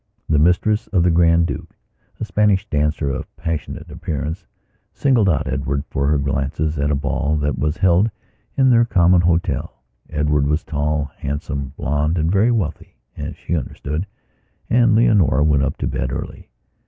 The 0.27 0.39
mistress 0.39 0.87
of 0.87 1.03
the 1.03 1.11
Grand 1.11 1.45
Dukea 1.45 2.23
Spanish 2.25 2.67
dancer 2.67 3.11
of 3.11 3.27
passionate 3.35 3.87
appearancesingled 3.89 5.29
out 5.31 5.45
Edward 5.45 5.83
for 5.91 6.07
her 6.07 6.17
glances 6.17 6.79
at 6.79 6.89
a 6.89 6.95
ball 6.95 7.35
that 7.35 7.59
was 7.59 7.77
held 7.77 8.09
in 8.57 8.71
their 8.71 8.83
common 8.83 9.21
hotel. 9.21 9.83
Edward 10.09 10.47
was 10.47 10.63
tall, 10.63 11.11
handsome, 11.17 11.73
blond 11.77 12.17
and 12.17 12.31
very 12.31 12.49
wealthy 12.49 12.95
as 13.15 13.35
she 13.35 13.53
understoodand 13.53 14.05
Leonora 14.71 15.43
went 15.43 15.61
up 15.61 15.77
to 15.77 15.85
bed 15.85 16.11
early. 16.11 16.49